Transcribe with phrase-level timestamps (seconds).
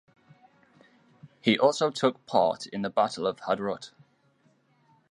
[1.41, 3.91] He also took part in the Battle of Hadrut.